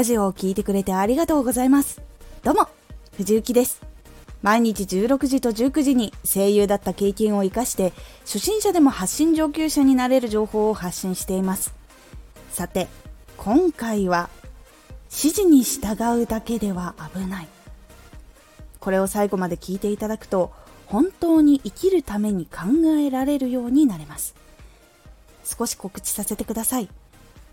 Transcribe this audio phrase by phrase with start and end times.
[0.00, 2.00] ラジオを聴いてくれてありがとうございます。
[2.42, 2.68] どうも、
[3.18, 3.82] 藤幸です。
[4.40, 11.74] 毎日16時と19時に声優だった経験を活かして初心者でも発信上級者になれる情報を発信しています。
[12.50, 12.88] さて、
[13.36, 14.30] 今回は
[15.10, 17.48] 指示に従うだけでは危ない。
[18.78, 20.50] これを最後まで聞いていただくと
[20.86, 24.34] 本当に生きるために考えられるようになれます。
[25.44, 26.88] 少し告知させてください。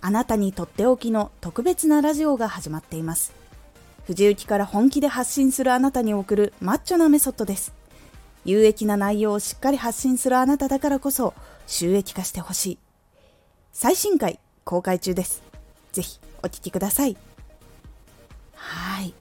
[0.02, 3.34] あなたにとっておきの特別なラジオが始まっています。
[4.06, 7.74] 藤雪から本気で発信するあなたに送るマッチョなメソッドです。
[8.46, 11.34] 有益な内容をしっかり発信するあなただからこそ
[11.66, 12.78] 収益化してほしい。
[13.74, 15.44] 最新回公開中です。
[15.92, 17.18] ぜひお聴きください。
[18.54, 19.14] はい。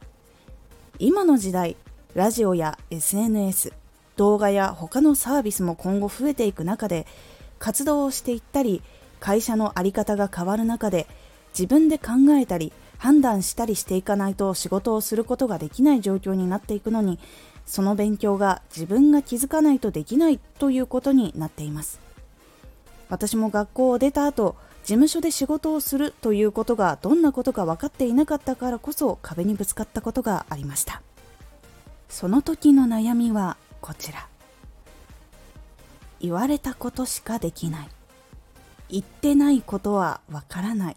[0.98, 1.76] 今の時代、
[2.14, 3.72] ラジオや SNS、
[4.16, 7.06] 動画や他のサービスも今後増えていく中で、
[7.58, 8.82] 活動をしていったり、
[9.20, 11.06] 会社の在り方が変わる中で、
[11.58, 17.18] 自分で考えたり、判断したりしていかないと仕事をすることができない状況になっていくのに、
[17.66, 22.00] その勉強が自分が気づかないとできないということになっています。
[23.08, 31.02] 私も学校を出た後、事務所で仕事をするということがどんなことか分かっていなかったからこそ壁にぶつかったことがありました。
[32.08, 34.28] その時の悩みはこちら。
[36.20, 37.88] 言われたことしかできない。
[38.88, 40.96] 言ってないことはわからない。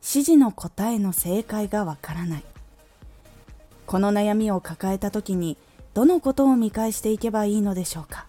[0.00, 2.44] 指示の答えの正解がわからない。
[3.86, 5.56] この悩みを抱えた時に
[5.94, 8.26] どのことを見返していけばいいのでしょうか？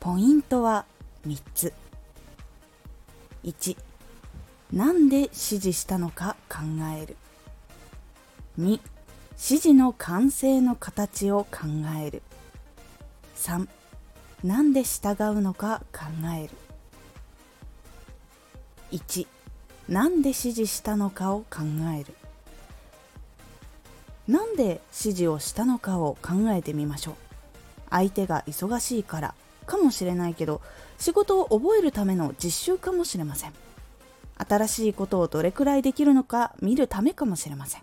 [0.00, 0.86] ポイントは
[1.26, 1.72] 3つ。
[3.44, 3.76] 1
[4.72, 6.58] なんで指示したのか考
[6.98, 7.16] える。
[8.58, 8.80] 2指
[9.36, 11.66] 示の完成の形を考
[12.02, 12.22] える。
[13.36, 13.68] 3
[14.42, 16.50] なんで従うのか考える。
[18.92, 19.26] 1
[19.88, 21.62] なんで指示したのかを考
[21.98, 22.14] える。
[24.26, 27.14] なんで指示をしたのかを考えてみましょう。
[27.90, 30.60] 相手が忙しいからかもしれないけど
[30.98, 33.52] 仕事を覚えるための実習かもしれません。
[34.36, 37.82] 新しいことをどれくらいできるのか見るためかもしれません。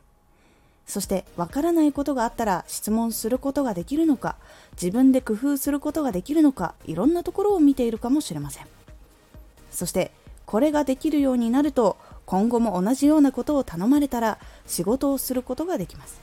[0.86, 4.36] そしてわからないことがあったら質問することができるのか
[4.74, 8.68] 自分で工夫することができるのかいろんなところを見ているかもしれません。
[9.72, 10.12] そして
[10.46, 16.22] これができるようになると今後も同じようなことを頼まれたら仕事をすることができます。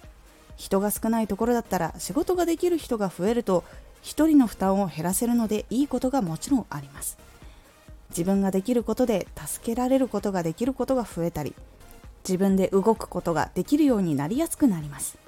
[0.56, 3.64] 人が少ないところだったら仕事ができる人が増えると
[4.02, 7.18] 1人の負担を減らせるのでいいことがもちろんあります。
[8.10, 11.54] 自分ができることで助けられることができることが増えたり
[12.28, 15.18] 自分で動くことができるようになりやすくなります。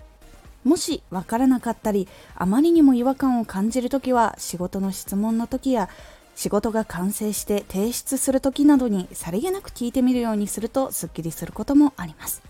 [0.65, 5.91] もしわからなかったりあまりにも違和感を感じるときは仕事の質問の時や
[6.35, 12.43] 仕事が完成して提出する時などにさりげなく聞いてみるようにするとすっきりすることもあります。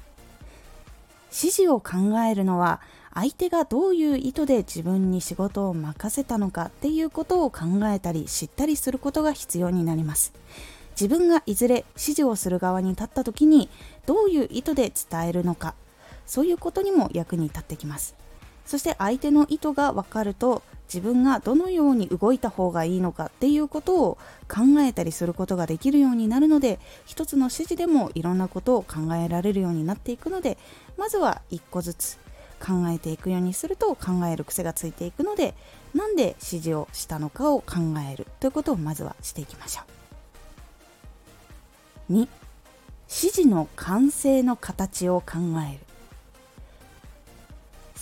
[1.36, 2.80] 指示を考えるのは
[3.12, 10.32] 相手がどういう意図で自分に仕事を任せたのかっていうことを考えたり知ったりすることが必要になります。
[11.00, 13.68] 自分がいずれ指示をする側に立った時に
[14.06, 15.74] どういう意図で伝えるのか
[16.24, 18.14] そういうことにも役に立ってきます。
[18.64, 20.62] そして相手の意図が分かると
[20.94, 24.18] 自分がどのように動いた方がいいのかっていうことを
[24.48, 30.56] 考えたりすることができるようになるので一つの指示でもいろんなことを考えられるようになっていくので
[30.96, 32.18] まずは一個ずつ
[32.60, 35.54] 考えていくようにすると考える癖がついていくので
[35.94, 37.74] なんで指示をしたのかを考
[38.08, 39.82] えるということをまずはしていきましょ
[42.08, 42.12] う。
[42.12, 42.28] 2
[43.06, 45.38] 指示の完成の形を考
[45.70, 45.83] える。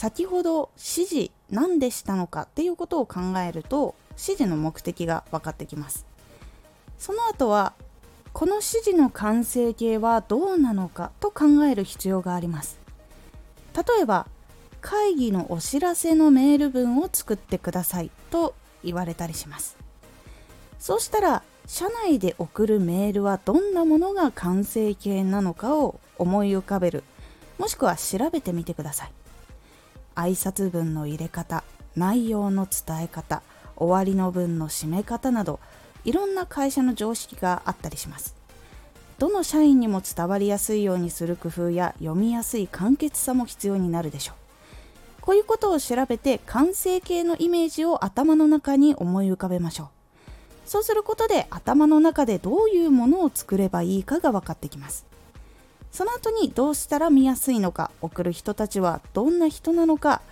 [0.02, 6.06] 先ほど指示何でしたのかっていうことを考えると指示の目的が分かってきます。
[6.98, 7.72] その後は
[8.32, 12.80] この指示の完成形はどうなのかと考える必要があります。
[13.76, 14.26] 例えば
[14.80, 19.76] 会議のお知らせのメール文を作ってくださいと言われたりします。
[20.80, 27.04] そうしたら社内で送るメールはどんなものが完成形なのかを思い浮かべる。
[27.56, 29.12] もしくは調べてみてください。
[30.14, 31.64] 挨拶文の入れ方
[31.96, 33.42] 内容の伝え方
[33.76, 35.60] 終わりの文の締め方など
[36.04, 38.34] いろんな会社の常識があったりします。
[39.18, 44.36] どの社員にも伝わりやすいようにする工夫や読みやすい簡潔さも必要になるでしょう。
[45.20, 49.88] こういうことを調べて完成形のイメージを頭の中に思い浮かべましょう。
[50.66, 55.06] そうすることで頭の中でどういうものを作ればいいかが分かってきます。
[55.92, 60.22] その後にどうしたら見やすいのか送る人たちはどんな人なのか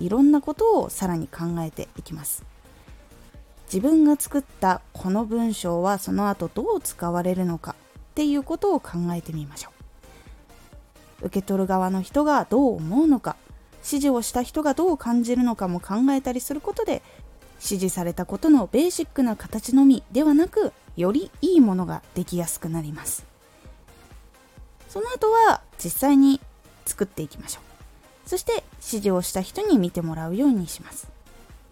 [0.00, 2.44] いろんなことをさらに考えていきます。
[3.66, 9.70] 自分が作ったこの文章はその後どう使われるのかっていうことを考えてみましょ
[11.22, 11.26] う。
[11.26, 13.36] 受け取る側の人がどう思うのか
[13.78, 17.02] 指示をした人がどう感じるのかも考えたりすることで
[17.56, 23.33] 指示されたことのベーシックな形のみではなくよりいいものができやすくなります。
[24.94, 26.40] その後は実際に
[26.86, 27.60] 作っていきましょ
[28.26, 28.28] う。
[28.28, 31.10] そして指示をした人に見てもらうようにします。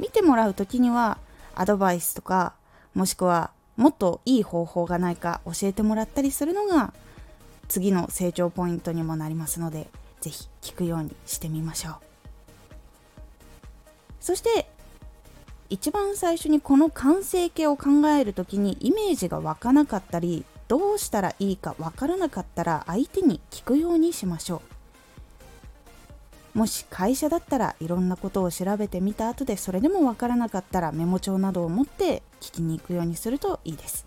[0.01, 1.19] 見てもらう時には
[1.55, 2.55] アドバイスとか
[2.95, 6.93] もしくはもっといい方法がないか教えてもらったりするのが
[7.69, 9.87] 次の成長ポイントにもなりますので
[10.21, 11.95] 是非聞くようにしてみましょう。
[14.21, 14.69] そして
[15.71, 24.63] 一番最初にこの完成形を考える時にイメージが湧かなかったりどうしたらいいか分からなかったら相手に聞くようにしましょ
[26.55, 26.59] う。
[26.61, 34.07] もし会社だったらいろんなことを調べてみた後でそれでも分からなかったらメモ帳などを持って聞きに行くようにするといいです。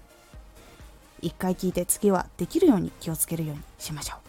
[1.21, 4.19] 一回聞いて次はできるように気をつけるようにしましょう。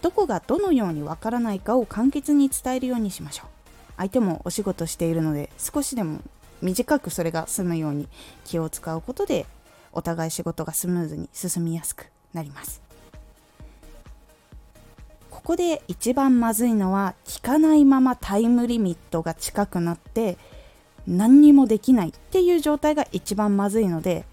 [0.00, 3.46] どこがどのようにわからないかを簡潔に伝えるようにしましょう。
[3.98, 6.22] 相手もお仕事しているので少しでも
[6.62, 8.08] 短くそれが済むように
[8.46, 9.44] 気を使うことで
[9.94, 12.82] お互い仕事がスムーズに進みやすくなります。
[15.30, 20.38] ここで一番まずいのは聞かないままタイムリミットが近くなって
[21.06, 24.24] 何にもできないっていう状態が一番まずいので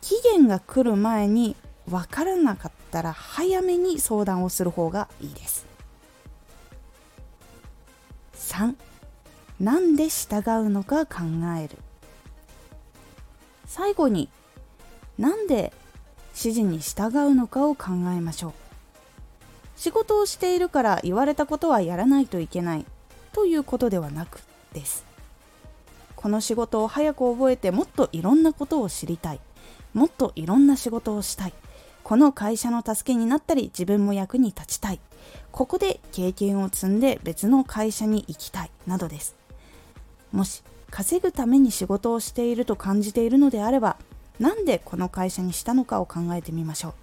[0.00, 1.56] 期限が来る前に
[1.88, 5.66] 分からなかったら早めに相談をする方がいいです。
[8.34, 8.74] 3
[9.60, 11.22] なんで従うのか考
[11.58, 11.76] える。
[13.66, 14.28] 最後に
[15.18, 15.72] なんで
[16.30, 18.52] 指示に従うのかを考えましょう。
[19.76, 22.86] 仕事をしているから言われたことはやらないといけない
[23.32, 24.40] ということではなく
[24.72, 25.04] です。
[26.14, 29.40] この仕事を早く覚えてもっといろんなことを知りたい。
[29.94, 31.54] もっといろんな仕事をしたい。
[32.02, 35.00] この会社の助けになったり自分も役に立ちたい。
[35.52, 38.70] ここで経験を積んで別の会社に行きたい。
[38.86, 39.36] などです。
[40.32, 43.96] もし稼ぐために仕事をしていると感じているのであれば
[44.38, 46.94] なんでこの会社にしたのかを考えてみましょう。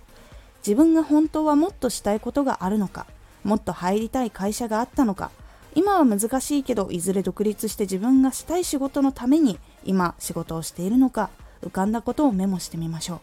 [0.66, 3.06] 自分が本当はもっとしたいことがあるのか
[3.44, 5.30] もっと入りたい会社があったのか
[5.76, 11.30] 今は難しいけどいずれ独立して自分がしたい仕事のために今仕事をしているのか
[11.62, 13.20] 浮かんだことをメモしてみましょう。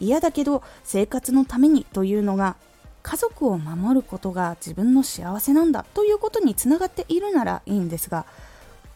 [0.00, 2.56] 嫌だけど生活のためにというのが
[3.02, 8.26] 家族を守ることが自分の幸せなんだということにつながっているならいいんですが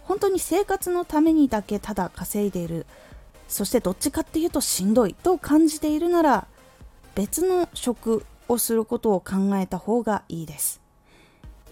[0.04, 2.86] 本当に生活のためにだけただ稼いでいる
[3.52, 6.46] そしてどっちかっていうとしんどいと感じているなら
[7.14, 10.80] 別の職をすることを考えた方がいいです。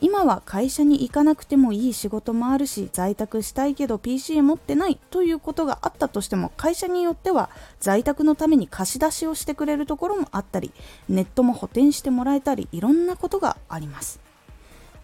[0.03, 7.49] 今は会社に行かなくてもいい仕事もあるし在宅したいけど PC 持ってないということがあったとしても会社によっては
[7.81, 10.73] 在宅のために貸し出しをしてくれるところもあったり
[11.09, 14.21] ネットも補填してもらえたりいろんなことがあります。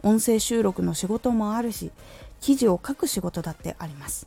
[0.03, 1.91] 音声収録の仕事もあるし
[2.43, 4.27] 記事を書く仕事だってあります。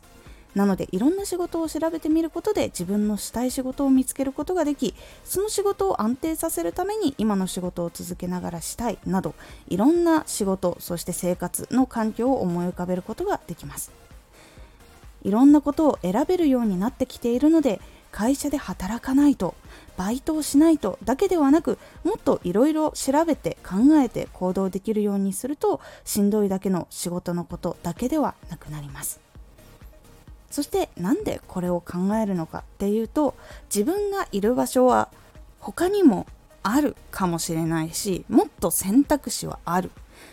[0.54, 4.94] なのでいろんな仕事を調べてみることで自分のしたい仕事を見つけることができ
[5.24, 9.34] その仕事を安定させるために今の仕事を続けながらしたいなど
[9.68, 13.92] いろんな仕事そして生活の環境を思い浮かべることができます。
[15.22, 17.80] いろんなことを選べるようになってきているので
[18.10, 19.54] 会社で働かないと
[19.96, 29.29] バイトをしないとだけではなくもっといろいろ調べて考えて行動できるようにするとしんどいだけの仕事のことだけではなくなります。
[30.50, 33.34] そしてなんでこれを考えるのかっていうと
[33.74, 35.08] 自分がいる場所は
[35.60, 36.26] 他にも
[36.62, 39.90] あるかもしれないしもっと選択肢はある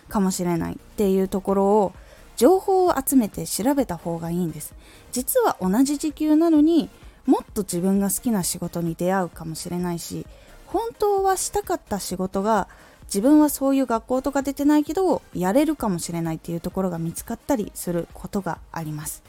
[0.10, 1.94] かもしれないっていうところを
[2.36, 4.76] 情報を集めて調べた方がいいんです。
[5.12, 6.90] 実は同じ時給なのに
[7.26, 10.26] もっと自分が好きな仕事に出会うかもしれないし
[10.68, 12.68] 本当はしたかった仕事が
[13.06, 19.24] 自分はそういう学校とか出てないけどやれるかもしれないっていうところが見つかったりすることがあります。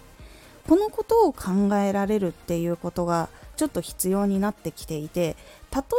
[0.69, 5.35] このことを考えられるっていうことがちょっと必要になってきていて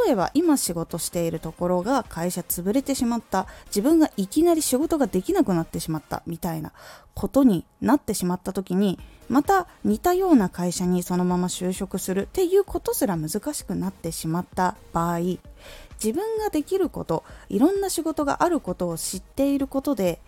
[0.05, 6.71] 例えば今仕事しているところが会社潰れてしまった自分がいきなり仕事ができなくなってしまったみたいな
[7.15, 20.19] ことになってしまった時にまた似たような会社にそのまま就職するっていうことすら難しくなってしまった場合自分ができることいろんな仕事があることを知っていることで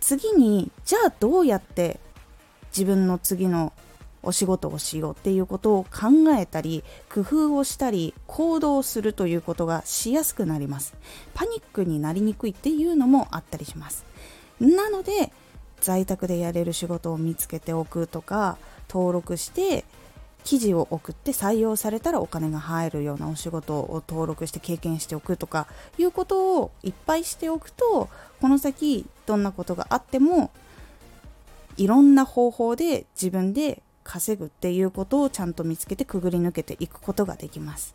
[0.00, 1.98] 次にじゃあどうやって
[2.76, 3.72] 自分の次の
[4.22, 10.94] お仕事をしようっていうことを考えたり工夫をしたり行動するということがしやすくなります。
[11.32, 14.04] パニックになりにくいっていうのもあったりします。
[14.60, 15.32] なので
[15.80, 19.84] 在宅でやれる仕事を見つけておくとか登録して
[20.44, 25.66] 記事を送って採用されたらお金が入るようなお仕事を登録して経験しておくとか
[25.98, 28.08] いうことをいっぱいしておくと
[28.40, 30.50] この先どんなことがあっても
[31.76, 37.94] いろんな方法で自分で稼ぐっていうことをちゃんと見つけてくぐり抜けていくことができます。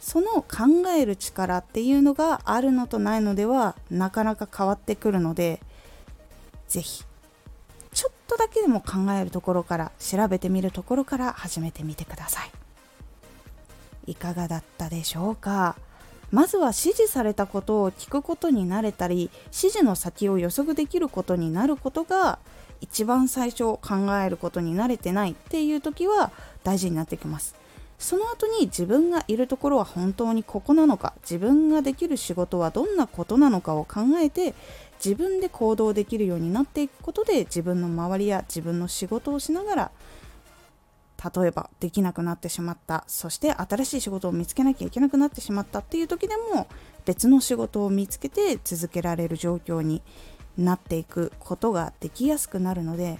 [0.00, 5.60] その考える力っていうのがあるのとないのではなかなか変わってくるので
[6.68, 7.04] 是非
[7.92, 12.50] ちょっとだけでも考えるところから調べてみるところから始めてみてください。
[14.06, 15.76] いかがだったでしょうか？
[16.30, 22.38] まずは指示されたことを聞くことになれたり指示の先を予測できることになることが
[22.80, 23.80] 一番最初考
[24.24, 26.30] えることに慣れてないっていう時は
[26.64, 27.54] 大事になってきます。
[28.00, 34.54] その後に自分がいるところは本当にここなのか自分ができる仕事はどんなことなのかを考えて
[35.04, 39.90] 自分で行動できるようになっていくことで自分の周りや自分の仕事をしながら
[41.36, 46.66] 例えばできなくなってしまったそして新しい仕事を見つけなきゃいけなくなってしまったっていう時でも
[47.04, 50.00] 別の仕事を見つけて続けられる状況に
[50.60, 53.18] なっていくことができやすくなるので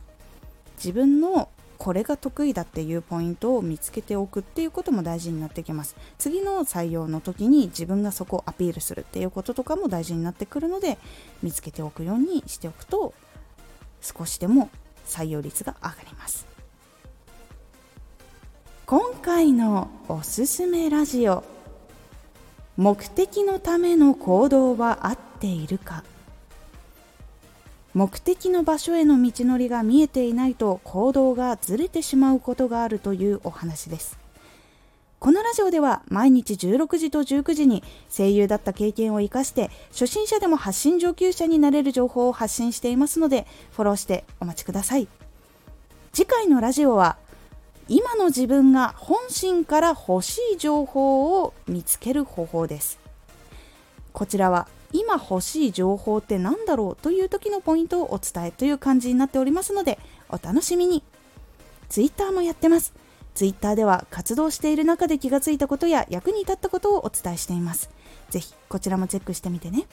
[0.76, 5.96] 自分のこれが得意だっていうポイントを見つけておくっていうことも大事になってきます。
[6.18, 10.98] 次の採用の時に自分がそこをアピールするっていうこととかも大事になってくるので
[11.42, 13.14] 見つけておくようにしておくと
[14.02, 14.68] 少しでも
[15.06, 16.46] 採用率が上がります。
[18.84, 21.44] 今回のおすすめラジオ
[22.76, 26.04] 目的のための行動は合っているか？
[27.92, 34.18] 目的の場所への道のりが見えていないと行動がずれてしまうことがあるというお話です。
[35.18, 45.08] このラジオでは毎日16時と19時に声優だった経験を生かして初心者でも発信上級者になれる情報を発信していますのでフォローしてお待ちください。
[46.12, 47.18] 次回のラジオは
[47.88, 52.98] 今の自分が本心から欲しい情報を見つける方法です。
[54.12, 61.02] こちらは今欲しい情報って何だろうという時のポイントをお伝えという感じになっておりますのでお楽しみに。
[61.88, 62.92] Twitter もやってます。
[63.34, 67.90] Twitter では活動している中で気がついたことや役に立ったことをお伝えしています。
[68.30, 69.86] ぜひこちらもチェックしてみてね。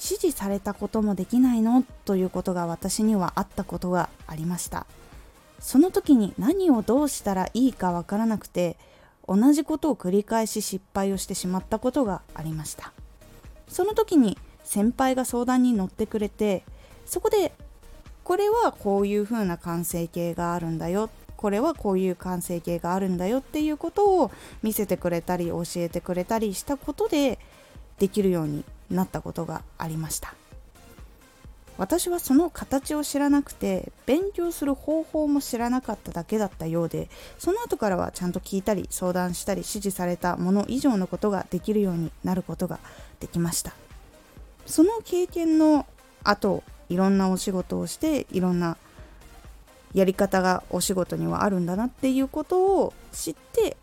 [0.00, 1.84] 指示されたこともできないの？
[2.04, 4.86] ということが私にはあったことがありました。
[5.58, 8.76] その時に何をどうしたらいいかわからなくて
[9.28, 12.92] 同じことを繰り返し失敗をしてしまったことがありました。
[13.68, 16.64] その時に先輩が相談に乗ってくれて
[17.04, 17.52] そこで
[18.24, 21.10] これはこういう風な完成形があるんだよ。
[21.36, 23.38] これはこういう完成形があるんだよ。
[23.38, 24.30] っていうことを
[24.62, 27.38] 見せてくれたり教えてくれたりしたことで
[27.98, 30.34] できるようになったことがありました。
[31.78, 37.08] 私はその形を知らなくて勉強する方法も知らなかっただけだったようで
[37.38, 42.80] その後からはちゃんと聞いたり相談したり指示されたもの以上のことができるようになることが
[43.20, 43.72] できました。
[44.66, 45.86] その経験の
[46.24, 48.76] 後いろんなお仕事をしていろんな
[49.94, 53.76] やり方がお仕事にはあるんだなっていうことを知って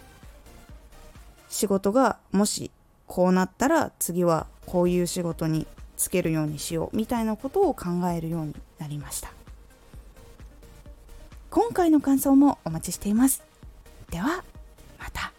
[1.49, 2.69] 仕事がもし
[3.07, 5.65] こうなったら次はこういう仕事に
[5.97, 7.85] つけるようにしようみたいなことを考
[8.15, 9.31] えるようになりました。
[11.49, 13.43] 今回の感想もお待ちしています。
[14.11, 14.43] では
[14.99, 15.34] また。